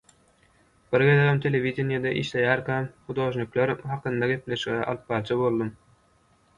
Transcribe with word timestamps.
Bir 0.95 1.03
gezegem, 1.07 1.41
telewideniýede 1.43 2.15
işleýärkäm 2.23 2.89
hudojnikler 3.11 3.77
hakynda 3.95 4.33
gepleşige 4.35 4.83
alypbaryjy 4.91 5.43
boldum. 5.47 5.75